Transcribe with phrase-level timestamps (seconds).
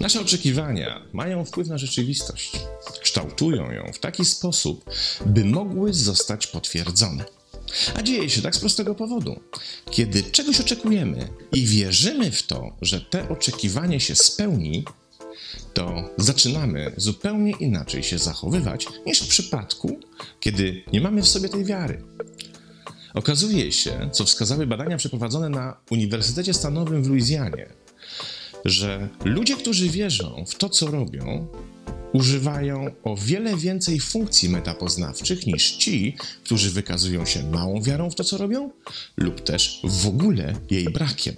[0.00, 2.52] Nasze oczekiwania mają wpływ na rzeczywistość.
[3.02, 4.84] Kształtują ją w taki sposób,
[5.26, 7.24] by mogły zostać potwierdzone.
[7.94, 9.40] A dzieje się tak z prostego powodu.
[9.90, 14.84] Kiedy czegoś oczekujemy i wierzymy w to, że te oczekiwanie się spełni,
[15.74, 20.00] to zaczynamy zupełnie inaczej się zachowywać niż w przypadku,
[20.40, 22.02] kiedy nie mamy w sobie tej wiary.
[23.14, 27.66] Okazuje się, co wskazały badania przeprowadzone na Uniwersytecie Stanowym w Luizjanie,
[28.64, 31.46] że ludzie, którzy wierzą w to, co robią,
[32.12, 38.24] używają o wiele więcej funkcji metapoznawczych niż ci, którzy wykazują się małą wiarą w to,
[38.24, 38.70] co robią,
[39.16, 41.34] lub też w ogóle jej brakiem.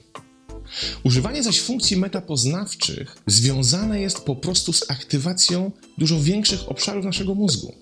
[1.04, 7.74] Używanie zaś funkcji metapoznawczych związane jest po prostu z aktywacją dużo większych obszarów naszego mózgu.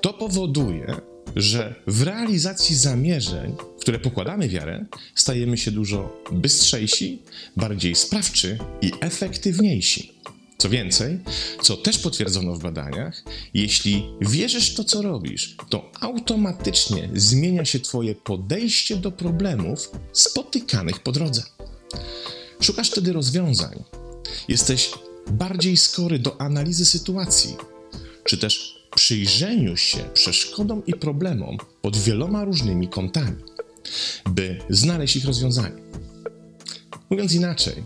[0.00, 1.00] To powoduje,
[1.36, 7.22] że w realizacji zamierzeń, w które pokładamy wiarę, stajemy się dużo bystrzejsi,
[7.56, 10.12] bardziej sprawczy i efektywniejsi.
[10.58, 11.18] Co więcej,
[11.62, 18.14] co też potwierdzono w badaniach, jeśli wierzysz to, co robisz, to automatycznie zmienia się Twoje
[18.14, 21.42] podejście do problemów spotykanych po drodze.
[22.60, 23.84] Szukasz wtedy rozwiązań.
[24.48, 24.90] Jesteś
[25.30, 27.56] bardziej skory do analizy sytuacji,
[28.24, 33.42] czy też przyjrzeniu się przeszkodom i problemom pod wieloma różnymi kątami,
[34.30, 35.82] by znaleźć ich rozwiązanie.
[37.10, 37.82] Mówiąc inaczej,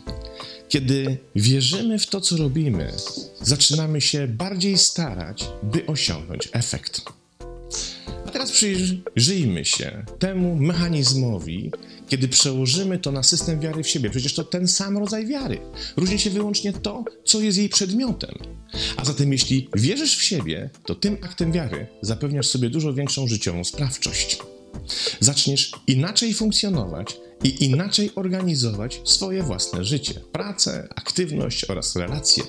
[0.68, 2.92] kiedy wierzymy w to, co robimy,
[3.40, 7.02] zaczynamy się bardziej starać, by osiągnąć efekt.
[8.26, 11.70] A teraz przyjrzyjmy się temu mechanizmowi,
[12.08, 14.10] kiedy przełożymy to na system wiary w siebie.
[14.10, 15.60] Przecież to ten sam rodzaj wiary.
[15.96, 18.34] Różni się wyłącznie to, co jest jej przedmiotem.
[18.96, 23.64] A zatem, jeśli wierzysz w siebie, to tym aktem wiary zapewniasz sobie dużo większą życiową
[23.64, 24.38] sprawczość.
[25.20, 32.44] Zaczniesz inaczej funkcjonować i inaczej organizować swoje własne życie, pracę, aktywność oraz relacje.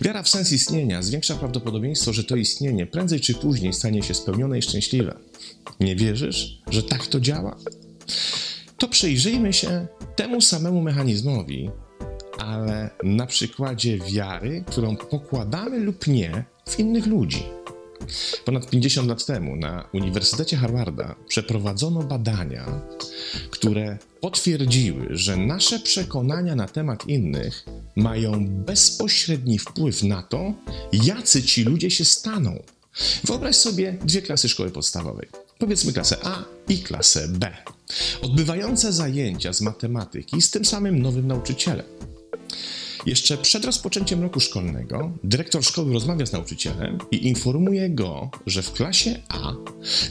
[0.00, 4.58] Wiara w sens istnienia zwiększa prawdopodobieństwo, że to istnienie prędzej czy później stanie się spełnione
[4.58, 5.16] i szczęśliwe.
[5.80, 7.56] Nie wierzysz, że tak to działa?
[8.94, 11.70] Przyjrzyjmy się temu samemu mechanizmowi,
[12.38, 17.42] ale na przykładzie wiary, którą pokładamy lub nie w innych ludzi.
[18.44, 22.80] Ponad 50 lat temu na Uniwersytecie Harvarda przeprowadzono badania,
[23.50, 27.64] które potwierdziły, że nasze przekonania na temat innych
[27.96, 30.54] mają bezpośredni wpływ na to,
[30.92, 32.62] jacy ci ludzie się staną.
[33.24, 35.28] Wyobraź sobie dwie klasy szkoły podstawowej.
[35.58, 37.56] Powiedzmy klasę A i klasę B.
[38.22, 41.86] Odbywające zajęcia z matematyki z tym samym nowym nauczycielem.
[43.06, 48.72] Jeszcze przed rozpoczęciem roku szkolnego dyrektor szkoły rozmawia z nauczycielem i informuje go, że w
[48.72, 49.52] klasie A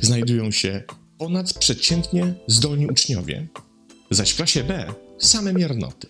[0.02, 0.84] znajdują się
[1.18, 3.47] ponadprzeciętnie zdolni uczniowie,
[4.12, 6.08] zaś w klasie B same miernoty.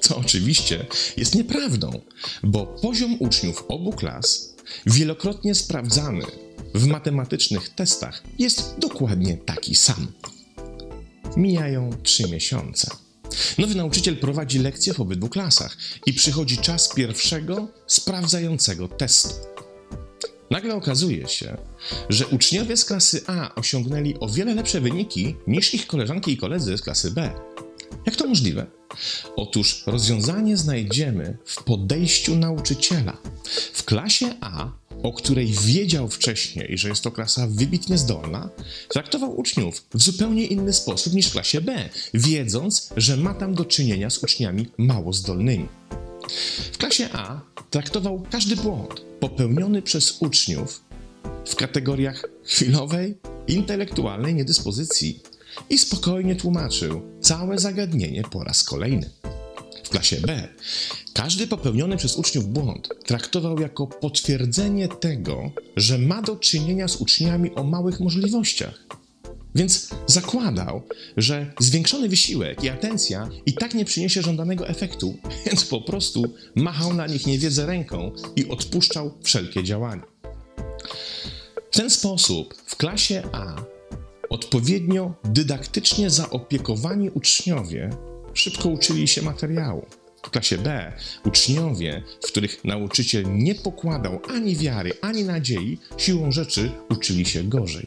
[0.00, 2.00] Co oczywiście jest nieprawdą,
[2.42, 4.54] bo poziom uczniów obu klas,
[4.86, 6.24] wielokrotnie sprawdzany
[6.74, 10.12] w matematycznych testach, jest dokładnie taki sam.
[11.36, 12.90] Mijają trzy miesiące.
[13.58, 15.76] Nowy nauczyciel prowadzi lekcje w obydwu klasach
[16.06, 19.34] i przychodzi czas pierwszego sprawdzającego testu.
[20.50, 21.56] Nagle okazuje się,
[22.08, 26.78] że uczniowie z klasy A osiągnęli o wiele lepsze wyniki niż ich koleżanki i koledzy
[26.78, 27.30] z klasy B.
[28.06, 28.66] Jak to możliwe?
[29.36, 33.16] Otóż rozwiązanie znajdziemy w podejściu nauczyciela.
[33.72, 38.50] W klasie A o której wiedział wcześniej, że jest to klasa wybitnie zdolna,
[38.88, 43.64] traktował uczniów w zupełnie inny sposób niż w klasie B, wiedząc, że ma tam do
[43.64, 45.68] czynienia z uczniami mało zdolnymi.
[46.72, 50.82] W klasie A traktował każdy błąd popełniony przez uczniów
[51.46, 55.22] w kategoriach chwilowej, intelektualnej niedyspozycji
[55.70, 59.10] i spokojnie tłumaczył całe zagadnienie po raz kolejny.
[59.84, 60.48] W klasie B
[61.18, 67.54] każdy popełniony przez uczniów błąd traktował jako potwierdzenie tego, że ma do czynienia z uczniami
[67.54, 68.86] o małych możliwościach.
[69.54, 70.82] Więc zakładał,
[71.16, 75.16] że zwiększony wysiłek i atencja i tak nie przyniesie żądanego efektu,
[75.46, 80.06] więc po prostu machał na nich niewiedzę ręką i odpuszczał wszelkie działania.
[81.70, 83.56] W ten sposób w klasie A
[84.30, 87.90] odpowiednio dydaktycznie zaopiekowani uczniowie
[88.34, 89.86] szybko uczyli się materiału.
[90.22, 90.92] W klasie B
[91.24, 97.86] uczniowie, w których nauczyciel nie pokładał ani wiary, ani nadziei, siłą rzeczy uczyli się gorzej.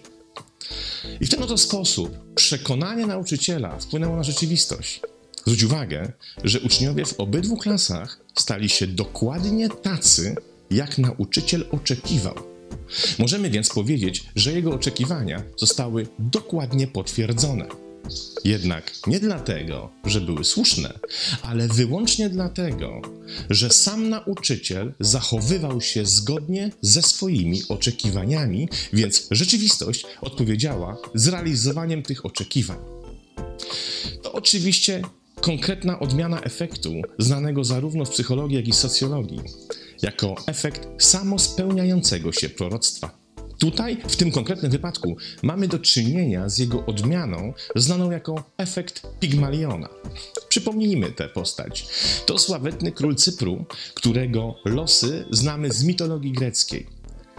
[1.19, 5.01] I w ten oto sposób przekonanie nauczyciela wpłynęło na rzeczywistość.
[5.45, 6.11] Zwróć uwagę,
[6.43, 10.35] że uczniowie w obydwu klasach stali się dokładnie tacy,
[10.71, 12.35] jak nauczyciel oczekiwał.
[13.19, 17.65] Możemy więc powiedzieć, że jego oczekiwania zostały dokładnie potwierdzone.
[18.43, 20.99] Jednak nie dlatego, że były słuszne,
[21.43, 23.01] ale wyłącznie dlatego,
[23.49, 32.77] że sam nauczyciel zachowywał się zgodnie ze swoimi oczekiwaniami, więc rzeczywistość odpowiedziała zrealizowaniem tych oczekiwań.
[34.23, 35.01] To oczywiście
[35.41, 39.41] konkretna odmiana efektu znanego zarówno w psychologii, jak i socjologii,
[40.01, 43.20] jako efekt samospełniającego się proroctwa.
[43.61, 49.89] Tutaj, w tym konkretnym wypadku, mamy do czynienia z jego odmianą, znaną jako efekt Pigmaliona.
[50.49, 51.87] Przypomnijmy tę postać.
[52.25, 56.87] To sławetny król Cypru, którego losy znamy z mitologii greckiej.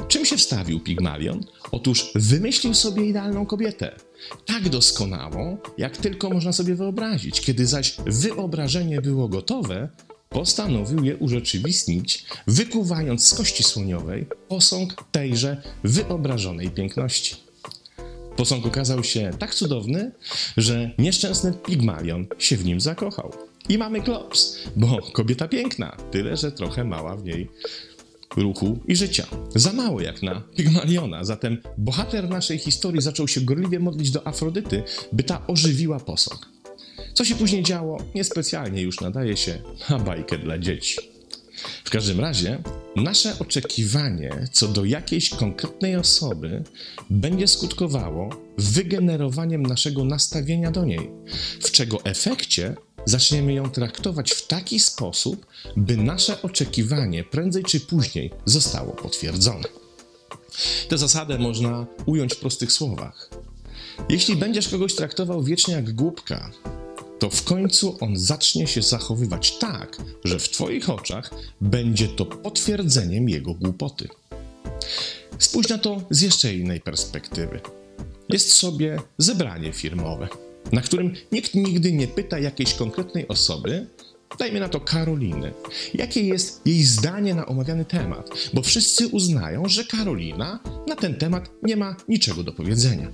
[0.08, 1.44] Czym się wstawił Pigmalion?
[1.72, 3.96] Otóż wymyślił sobie idealną kobietę.
[4.46, 7.40] Tak doskonałą, jak tylko można sobie wyobrazić.
[7.40, 9.88] Kiedy zaś wyobrażenie było gotowe,
[10.32, 17.36] postanowił je urzeczywistnić, wykuwając z kości słoniowej posąg tejże wyobrażonej piękności.
[18.36, 20.12] Posąg okazał się tak cudowny,
[20.56, 23.32] że nieszczęsny Pigmalion się w nim zakochał.
[23.68, 27.48] I mamy klops, bo kobieta piękna, tyle że trochę mała w niej
[28.36, 29.26] ruchu i życia.
[29.54, 34.82] Za mało jak na Pigmaliona, zatem bohater naszej historii zaczął się gorliwie modlić do Afrodyty,
[35.12, 36.61] by ta ożywiła posąg.
[37.14, 39.58] Co się później działo, niespecjalnie już nadaje się
[39.90, 40.96] na bajkę dla dzieci.
[41.84, 42.62] W każdym razie,
[42.96, 46.62] nasze oczekiwanie co do jakiejś konkretnej osoby
[47.10, 51.10] będzie skutkowało wygenerowaniem naszego nastawienia do niej,
[51.60, 52.74] w czego efekcie
[53.04, 59.68] zaczniemy ją traktować w taki sposób, by nasze oczekiwanie prędzej czy później zostało potwierdzone.
[60.88, 63.30] Tę zasadę można ująć w prostych słowach.
[64.08, 66.50] Jeśli będziesz kogoś traktował wiecznie jak głupka,
[67.22, 71.30] to w końcu on zacznie się zachowywać tak, że w Twoich oczach
[71.60, 74.08] będzie to potwierdzeniem jego głupoty.
[75.38, 77.60] Spójrz na to z jeszcze innej perspektywy.
[78.28, 80.28] Jest sobie zebranie firmowe,
[80.72, 83.86] na którym nikt nigdy nie pyta jakiejś konkretnej osoby,
[84.38, 85.52] dajmy na to Karoliny,
[85.94, 91.50] jakie jest jej zdanie na omawiany temat, bo wszyscy uznają, że Karolina na ten temat
[91.62, 93.08] nie ma niczego do powiedzenia.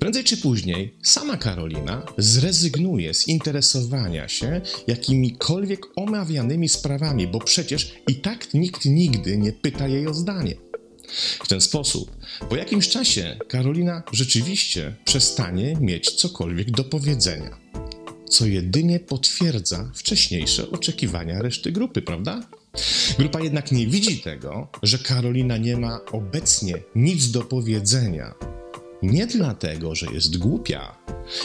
[0.00, 8.14] Prędzej czy później sama Karolina zrezygnuje z interesowania się jakimikolwiek omawianymi sprawami, bo przecież i
[8.14, 10.54] tak nikt nigdy nie pyta jej o zdanie.
[11.44, 12.16] W ten sposób,
[12.48, 17.58] po jakimś czasie, Karolina rzeczywiście przestanie mieć cokolwiek do powiedzenia,
[18.30, 22.48] co jedynie potwierdza wcześniejsze oczekiwania reszty grupy, prawda?
[23.18, 28.34] Grupa jednak nie widzi tego, że Karolina nie ma obecnie nic do powiedzenia,
[29.02, 30.98] nie dlatego, że jest głupia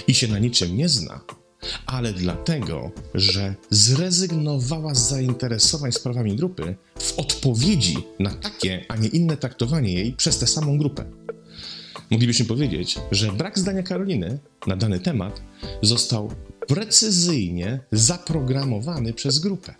[0.07, 1.21] i się na niczym nie zna,
[1.85, 9.37] ale dlatego, że zrezygnowała z zainteresowań sprawami grupy w odpowiedzi na takie, a nie inne
[9.37, 11.05] traktowanie jej przez tę samą grupę.
[12.11, 15.41] Moglibyśmy powiedzieć, że brak zdania Karoliny na dany temat
[15.81, 16.31] został
[16.67, 19.75] precyzyjnie zaprogramowany przez grupę.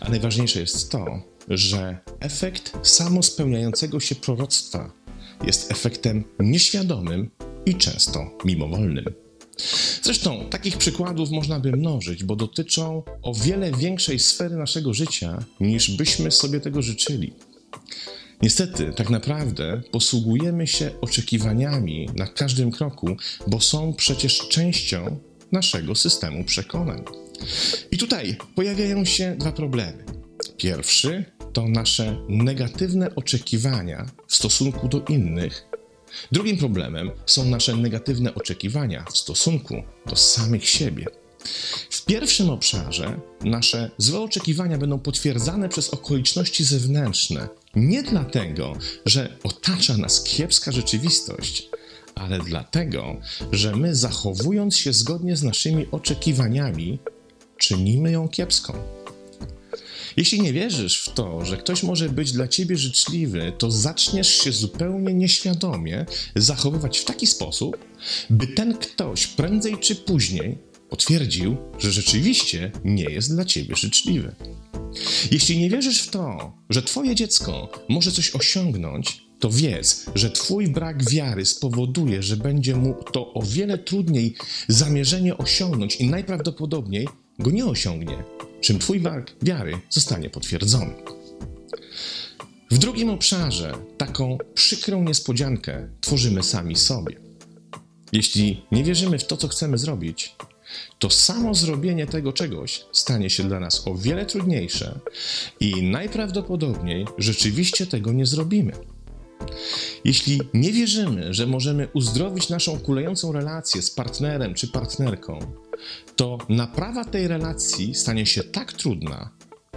[0.00, 4.92] A najważniejsze jest to, że efekt samospełniającego się proroctwa
[5.46, 7.30] jest efektem nieświadomym
[7.66, 9.04] i często mimowolnym.
[10.02, 15.90] Zresztą takich przykładów można by mnożyć, bo dotyczą o wiele większej sfery naszego życia, niż
[15.96, 17.32] byśmy sobie tego życzyli.
[18.42, 25.18] Niestety, tak naprawdę posługujemy się oczekiwaniami na każdym kroku, bo są przecież częścią
[25.52, 27.02] naszego systemu przekonań.
[27.90, 30.04] I tutaj pojawiają się dwa problemy.
[30.56, 31.24] Pierwszy
[31.54, 35.66] to nasze negatywne oczekiwania w stosunku do innych.
[36.32, 41.06] Drugim problemem są nasze negatywne oczekiwania w stosunku do samych siebie.
[41.90, 48.72] W pierwszym obszarze nasze złe oczekiwania będą potwierdzane przez okoliczności zewnętrzne, nie dlatego,
[49.06, 51.68] że otacza nas kiepska rzeczywistość,
[52.14, 53.16] ale dlatego,
[53.52, 56.98] że my zachowując się zgodnie z naszymi oczekiwaniami,
[57.58, 58.72] czynimy ją kiepską.
[60.16, 64.52] Jeśli nie wierzysz w to, że ktoś może być dla ciebie życzliwy, to zaczniesz się
[64.52, 66.06] zupełnie nieświadomie
[66.36, 67.78] zachowywać w taki sposób,
[68.30, 70.58] by ten ktoś prędzej czy później
[70.90, 74.34] potwierdził, że rzeczywiście nie jest dla ciebie życzliwy.
[75.30, 80.68] Jeśli nie wierzysz w to, że twoje dziecko może coś osiągnąć, to wiedz, że twój
[80.68, 84.34] brak wiary spowoduje, że będzie mu to o wiele trudniej
[84.68, 88.24] zamierzenie osiągnąć i najprawdopodobniej go nie osiągnie,
[88.60, 90.94] czym Twój brak wiary zostanie potwierdzony.
[92.70, 97.16] W drugim obszarze taką przykrą niespodziankę tworzymy sami sobie.
[98.12, 100.36] Jeśli nie wierzymy w to, co chcemy zrobić,
[100.98, 105.00] to samo zrobienie tego czegoś stanie się dla nas o wiele trudniejsze
[105.60, 108.72] i najprawdopodobniej rzeczywiście tego nie zrobimy.
[110.04, 115.38] Jeśli nie wierzymy, że możemy uzdrowić naszą kulejącą relację z partnerem czy partnerką,
[116.16, 119.30] to naprawa tej relacji stanie się tak trudna,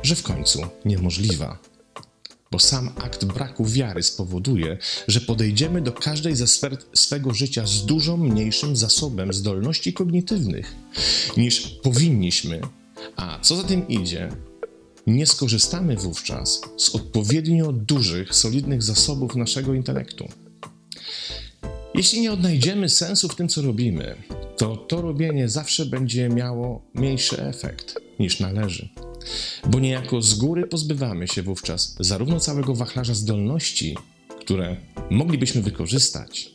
[0.03, 1.57] że w końcu niemożliwa.
[2.51, 4.77] Bo sam akt braku wiary spowoduje,
[5.07, 10.75] że podejdziemy do każdej ze sfer swego życia z dużo mniejszym zasobem zdolności kognitywnych
[11.37, 12.61] niż powinniśmy,
[13.15, 14.29] a co za tym idzie,
[15.07, 20.27] nie skorzystamy wówczas z odpowiednio dużych, solidnych zasobów naszego intelektu.
[21.97, 24.15] Jeśli nie odnajdziemy sensu w tym, co robimy,
[24.57, 28.89] to to robienie zawsze będzie miało mniejszy efekt niż należy.
[29.67, 33.97] Bo niejako z góry pozbywamy się wówczas zarówno całego wachlarza zdolności,
[34.39, 34.77] które
[35.09, 36.49] moglibyśmy wykorzystać,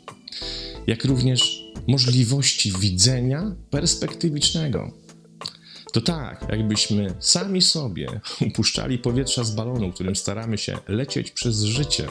[0.86, 4.92] jak również możliwości widzenia perspektywicznego.
[5.92, 12.06] To tak, jakbyśmy sami sobie upuszczali powietrza z balonu, którym staramy się lecieć przez życie,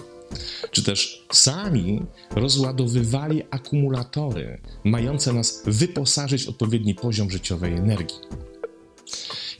[0.71, 8.17] czy też sami rozładowywali akumulatory mające nas wyposażyć w odpowiedni poziom życiowej energii.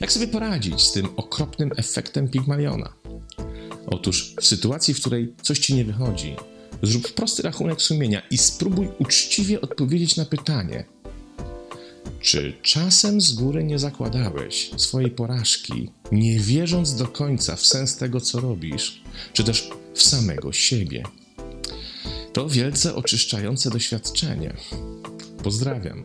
[0.00, 2.92] Jak sobie poradzić z tym okropnym efektem Pigmaliona?
[3.86, 6.36] Otóż w sytuacji, w której coś ci nie wychodzi,
[6.82, 10.84] zrób prosty rachunek sumienia i spróbuj uczciwie odpowiedzieć na pytanie,
[12.22, 18.20] czy czasem z góry nie zakładałeś swojej porażki, nie wierząc do końca w sens tego,
[18.20, 19.02] co robisz,
[19.32, 21.02] czy też w samego siebie?
[22.32, 24.54] To wielce oczyszczające doświadczenie.
[25.42, 26.02] Pozdrawiam.